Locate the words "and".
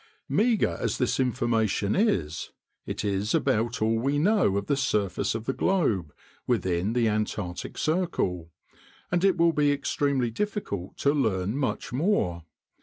9.11-9.23